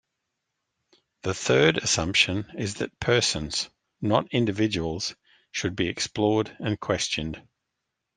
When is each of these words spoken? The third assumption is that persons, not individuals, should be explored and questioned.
The 1.21 1.35
third 1.35 1.77
assumption 1.77 2.51
is 2.57 2.73
that 2.77 2.99
persons, 2.99 3.69
not 4.01 4.27
individuals, 4.33 5.13
should 5.51 5.75
be 5.75 5.89
explored 5.89 6.55
and 6.59 6.79
questioned. 6.79 7.39